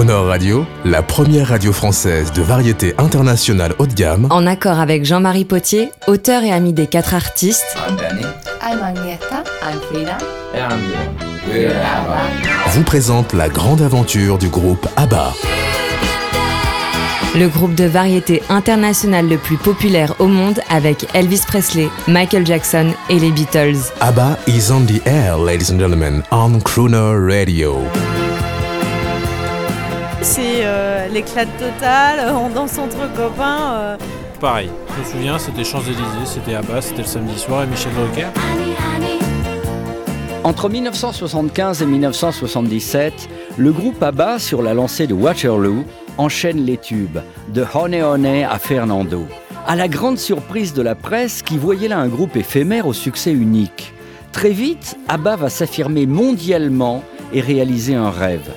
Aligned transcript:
Crooner 0.00 0.14
Radio, 0.14 0.64
la 0.86 1.02
première 1.02 1.48
radio 1.48 1.74
française 1.74 2.32
de 2.32 2.40
variété 2.40 2.94
internationale 2.96 3.74
haut 3.78 3.86
de 3.86 3.92
gamme, 3.92 4.28
En 4.30 4.46
accord 4.46 4.80
avec 4.80 5.04
Jean-Marie 5.04 5.44
Potier, 5.44 5.92
auteur 6.06 6.42
et 6.42 6.50
ami 6.50 6.72
des 6.72 6.86
quatre 6.86 7.12
artistes, 7.12 7.76
I'm 7.86 7.96
Danny. 7.96 8.22
I'm 8.62 8.82
Agneta. 8.82 9.44
I'm 9.62 9.78
Frida. 9.90 10.16
And 10.54 10.72
I'm 10.72 10.80
Dylan. 10.80 11.10
We're 11.52 11.76
ABBA. 11.76 12.70
vous 12.70 12.82
présente 12.82 13.34
la 13.34 13.50
grande 13.50 13.82
aventure 13.82 14.38
du 14.38 14.48
groupe 14.48 14.88
ABBA. 14.96 15.34
le 17.36 17.48
groupe 17.48 17.74
de 17.74 17.84
variété 17.84 18.42
internationale 18.48 19.28
le 19.28 19.36
plus 19.36 19.58
populaire 19.58 20.14
au 20.18 20.28
monde 20.28 20.60
avec 20.70 21.08
Elvis 21.12 21.42
Presley, 21.46 21.90
Michael 22.08 22.46
Jackson 22.46 22.94
et 23.10 23.18
les 23.18 23.32
Beatles. 23.32 23.76
ABBA 24.00 24.38
is 24.46 24.72
on 24.72 24.86
the 24.86 25.06
air, 25.06 25.36
ladies 25.36 25.70
and 25.70 25.78
gentlemen, 25.78 26.22
on 26.30 26.58
Crooner 26.60 27.18
Radio. 27.18 27.82
C'est 30.22 30.64
euh, 30.64 31.08
l'éclat 31.08 31.46
total, 31.46 32.34
on 32.34 32.50
danse 32.50 32.78
entre 32.78 33.10
copains. 33.14 33.72
euh. 33.72 33.96
Pareil, 34.38 34.70
je 34.94 35.00
me 35.00 35.04
souviens, 35.04 35.38
c'était 35.38 35.64
Champs-Élysées, 35.64 36.26
c'était 36.26 36.54
à 36.54 36.62
bas, 36.62 36.80
c'était 36.80 37.02
le 37.02 37.08
samedi 37.08 37.38
soir 37.38 37.64
et 37.64 37.66
Michel 37.66 37.92
Drucker. 37.94 38.28
Entre 40.44 40.68
1975 40.68 41.82
et 41.82 41.86
1977, 41.86 43.28
le 43.56 43.72
groupe 43.72 44.02
ABBA, 44.02 44.38
sur 44.38 44.62
la 44.62 44.74
lancée 44.74 45.06
de 45.06 45.14
Waterloo, 45.14 45.84
enchaîne 46.18 46.64
les 46.64 46.76
tubes, 46.76 47.18
de 47.48 47.64
Honey 47.74 48.02
Honey 48.02 48.44
à 48.44 48.58
Fernando. 48.58 49.26
À 49.66 49.76
la 49.76 49.88
grande 49.88 50.18
surprise 50.18 50.72
de 50.74 50.82
la 50.82 50.94
presse 50.94 51.42
qui 51.42 51.58
voyait 51.58 51.88
là 51.88 51.98
un 51.98 52.08
groupe 52.08 52.36
éphémère 52.36 52.86
au 52.86 52.92
succès 52.92 53.32
unique. 53.32 53.92
Très 54.32 54.50
vite, 54.50 54.96
ABBA 55.08 55.36
va 55.36 55.48
s'affirmer 55.50 56.06
mondialement 56.06 57.02
et 57.32 57.40
réaliser 57.40 57.94
un 57.94 58.10
rêve 58.10 58.50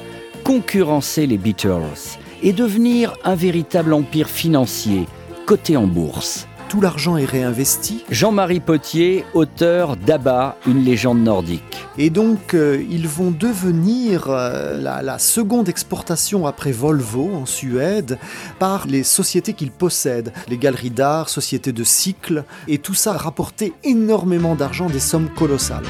concurrencer 0.43 1.25
les 1.25 1.37
Beatles 1.37 2.17
et 2.41 2.51
devenir 2.51 3.13
un 3.23 3.35
véritable 3.35 3.93
empire 3.93 4.29
financier, 4.29 5.07
coté 5.45 5.77
en 5.77 5.87
bourse. 5.87 6.47
Tout 6.67 6.81
l'argent 6.81 7.17
est 7.17 7.25
réinvesti 7.25 8.03
Jean-Marie 8.09 8.59
Potier, 8.59 9.25
auteur 9.35 9.95
d'ABBA, 9.95 10.57
une 10.67 10.83
légende 10.83 11.21
nordique. 11.23 11.85
et 11.97 12.09
donc 12.09 12.55
euh, 12.55 12.83
ils 12.89 13.07
vont 13.07 13.31
devenir 13.31 14.29
euh, 14.29 14.77
la, 14.81 15.01
la 15.01 15.19
seconde 15.19 15.69
exportation 15.69 16.45
après 16.47 16.71
Volvo 16.71 17.31
en 17.33 17.45
Suède 17.45 18.17
par 18.59 18.87
les 18.87 19.03
sociétés 19.03 19.53
qu'ils 19.53 19.71
possèdent, 19.71 20.33
les 20.49 20.57
galeries 20.57 20.89
d'art, 20.89 21.29
sociétés 21.29 21.71
de 21.71 21.83
cycle, 21.83 22.43
et 22.67 22.79
tout 22.79 22.95
ça 22.95 23.13
a 23.13 23.17
rapporté 23.17 23.73
énormément 23.83 24.55
d'argent, 24.55 24.87
des 24.89 24.99
sommes 24.99 25.29
colossales. 25.29 25.85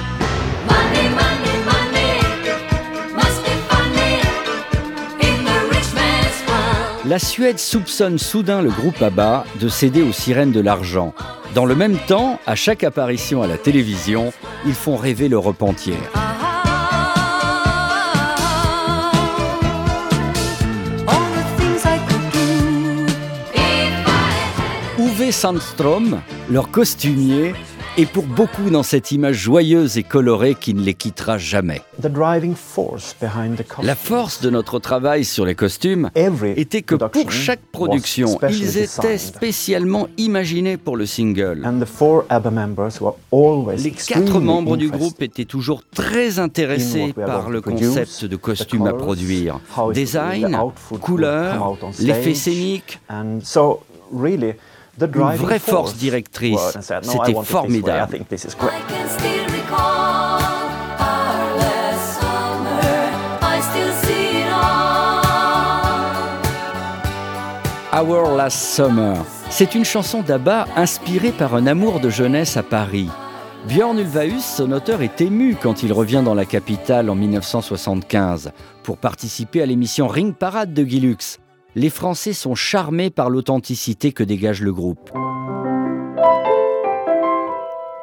La 7.14 7.19
Suède 7.19 7.59
soupçonne 7.59 8.17
soudain 8.17 8.64
le 8.64 8.72
groupe 8.72 9.00
ABBA 9.00 9.45
de 9.59 9.67
céder 9.67 10.02
aux 10.02 10.11
sirènes 10.11 10.52
de 10.52 10.59
l'argent. 10.59 11.14
Dans 11.53 11.66
le 11.66 11.75
même 11.75 12.00
temps, 12.08 12.39
à 12.47 12.55
chaque 12.55 12.83
apparition 12.83 13.44
à 13.44 13.45
la 13.45 13.59
télévision, 13.59 14.33
ils 14.66 14.73
font 14.73 14.95
rêver 14.95 15.30
l'Europe 15.30 15.61
entière. 15.61 15.95
Had 21.05 22.02
Uwe 24.98 25.31
Sandstrom, 25.31 26.20
leur 26.50 26.72
costumier, 26.72 27.53
est 27.97 28.05
pour 28.08 28.23
beaucoup 28.23 28.69
dans 28.72 28.81
cette 28.81 29.11
image 29.11 29.36
joyeuse 29.36 29.97
et 29.97 30.03
colorée 30.03 30.55
qui 30.55 30.73
ne 30.73 30.81
les 30.81 30.95
quittera 30.95 31.38
jamais. 31.38 31.81
La 33.83 33.95
force 33.95 34.41
de 34.41 34.49
notre 34.49 34.80
travail 34.80 35.25
sur 35.25 35.45
les 35.45 35.53
costumes 35.53 36.09
était 36.55 36.81
que 36.81 36.95
pour 36.95 37.31
chaque 37.31 37.61
production, 37.71 38.39
ils 38.49 38.77
étaient 38.77 39.17
spécialement 39.17 40.08
imaginés 40.17 40.77
pour 40.77 40.98
le 40.98 41.05
single. 41.05 41.61
Les 43.77 43.92
quatre 43.92 44.39
membres 44.39 44.77
du 44.77 44.89
groupe 44.89 45.21
étaient 45.21 45.45
toujours 45.45 45.83
très 45.93 46.39
intéressés 46.39 47.14
par 47.14 47.49
le 47.49 47.61
concept 47.61 48.25
de 48.25 48.36
costume 48.36 48.87
à 48.87 48.93
produire. 48.93 49.60
Design, 49.93 50.58
couleur, 50.99 51.77
l'effet 51.99 52.33
scénique, 52.33 52.99
une 55.02 55.36
vraie 55.36 55.59
force 55.59 55.95
directrice. 55.95 56.77
C'était 57.02 57.33
formidable. 57.43 58.20
Our 67.95 68.36
last 68.36 68.76
summer. 68.76 69.17
C'est 69.52 69.76
une 69.76 69.86
chanson 69.86 70.23
d'ABBA 70.23 70.65
inspirée 70.76 71.31
par 71.31 71.54
un 71.54 71.67
amour 71.67 71.99
de 71.99 72.10
jeunesse 72.10 72.58
à 72.58 72.64
Paris. 72.64 73.08
Björn 73.67 73.98
Ulvaeus, 73.99 74.42
son 74.42 74.71
auteur, 74.71 75.04
est 75.04 75.21
ému 75.21 75.55
quand 75.55 75.83
il 75.83 75.93
revient 75.93 76.23
dans 76.25 76.33
la 76.33 76.45
capitale 76.45 77.10
en 77.10 77.15
1975 77.15 78.52
pour 78.81 78.98
participer 78.98 79.61
à 79.61 79.67
l'émission 79.67 80.08
Ring 80.08 80.33
Parade 80.33 80.73
de 80.73 80.83
Guy 80.83 81.02
Lux. 81.02 81.39
Les 81.76 81.89
Français 81.89 82.34
sont 82.34 82.54
charmés 82.54 83.10
par 83.10 83.32
l'authenticité 83.32 84.11
que 84.11 84.23
dégage 84.23 84.61
le 84.61 84.72
groupe. 84.72 85.10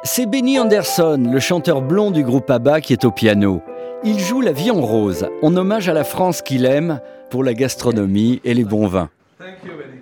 C'est 0.03 0.25
Benny 0.25 0.59
Anderson, 0.59 1.29
le 1.31 1.39
chanteur 1.39 1.81
blond 1.81 2.11
du 2.11 2.23
groupe 2.23 2.49
ABBA, 2.49 2.81
qui 2.81 2.91
est 2.91 3.05
au 3.05 3.11
piano. 3.11 3.61
Il 4.03 4.19
joue 4.19 4.41
La 4.41 4.51
vie 4.51 4.71
en 4.71 4.81
rose, 4.81 5.27
en 5.41 5.55
hommage 5.55 5.87
à 5.87 5.93
la 5.93 6.03
France 6.03 6.41
qu'il 6.41 6.65
aime 6.65 6.99
pour 7.29 7.45
la 7.45 7.53
gastronomie 7.53 8.41
et 8.43 8.53
les 8.53 8.65
bons 8.65 8.87
vins. 8.87 9.09
I 9.39 9.55
think 9.63 9.73
French 9.79 10.00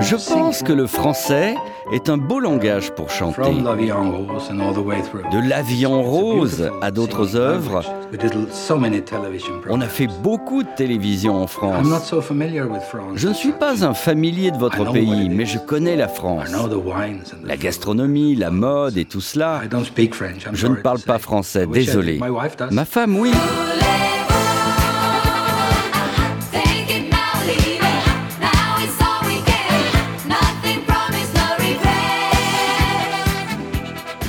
Je 0.00 0.16
pense 0.32 0.62
que 0.62 0.72
le 0.72 0.86
français 0.86 1.54
est 1.92 2.08
un 2.08 2.16
beau 2.16 2.40
langage 2.40 2.90
pour 2.92 3.10
chanter. 3.10 3.42
From 3.42 3.62
La 3.64 3.74
Vie 3.76 3.92
en 3.92 4.10
Rose 4.10 4.50
and 4.50 4.58
all 4.60 4.74
the 4.74 4.84
way 4.84 5.00
through. 5.02 5.22
De 5.30 5.48
La 5.48 5.62
vie 5.62 5.86
en 5.86 6.00
It's 6.00 6.06
a 6.06 6.10
rose 6.10 6.70
à 6.82 6.90
d'autres 6.90 7.36
œuvres, 7.36 7.82
language. 7.82 8.10
We 8.12 8.18
did 8.18 8.52
so 8.52 8.76
many 8.76 9.02
television 9.02 9.60
on 9.70 9.80
a 9.80 9.86
fait 9.86 10.08
beaucoup 10.22 10.62
de 10.62 10.68
télévision 10.76 11.36
en 11.36 11.46
France. 11.46 11.84
I'm 11.84 11.90
not 11.90 12.00
so 12.00 12.20
familiar 12.20 12.66
with 12.66 12.82
France. 12.82 13.12
Je 13.16 13.28
ne 13.28 13.34
suis 13.34 13.52
pas 13.52 13.84
un 13.84 13.94
familier 13.94 14.50
de 14.50 14.56
I 14.56 14.60
votre 14.60 14.92
pays, 14.92 15.28
mais 15.28 15.44
is. 15.44 15.46
je 15.46 15.58
connais 15.58 15.96
la 15.96 16.08
France. 16.08 16.50
know 16.50 16.66
the 16.66 16.74
wines 16.74 17.32
and 17.32 17.44
the 17.44 17.48
La 17.48 17.56
gastronomie, 17.56 18.34
la 18.34 18.50
mode 18.50 18.96
et 18.96 19.04
tout 19.04 19.20
cela. 19.20 19.60
I 19.64 19.68
don't 19.68 19.84
speak 19.84 20.14
French. 20.14 20.46
I'm 20.46 20.54
Je 20.54 20.66
ne 20.66 20.74
parle 20.74 21.00
pas 21.00 21.18
français, 21.18 21.66
désolé. 21.66 22.18
My 22.20 22.30
wife 22.30 22.56
does. 22.56 22.70
Ma 22.72 22.84
femme, 22.84 23.16
oui. 23.16 23.30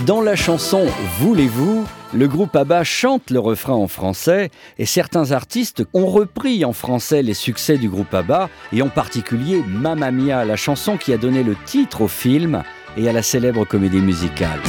Dans 0.06 0.22
la 0.22 0.36
chanson 0.36 0.86
Voulez-vous, 1.20 1.86
le 2.14 2.28
groupe 2.28 2.56
ABBA 2.56 2.84
chante 2.84 3.32
le 3.32 3.40
refrain 3.40 3.74
en 3.74 3.88
français 3.88 4.52
et 4.78 4.86
certains 4.86 5.32
artistes 5.32 5.84
ont 5.94 6.06
repris 6.06 6.64
en 6.64 6.74
français 6.74 7.24
les 7.24 7.34
succès 7.34 7.78
du 7.78 7.90
groupe 7.90 8.14
ABBA 8.14 8.50
et 8.72 8.84
en 8.84 8.90
particulier 8.90 9.64
Mamma 9.68 10.12
Mia, 10.12 10.46
la 10.46 10.58
chanson 10.58 10.98
qui 10.98 11.12
a 11.12 11.18
donné 11.18 11.42
le 11.42 11.56
titre 11.66 12.02
au 12.02 12.08
film 12.08 12.62
et 12.98 13.10
à 13.10 13.14
la 13.14 13.24
célèbre 13.24 13.66
comédie 13.66 13.98
musicale. 13.98 14.60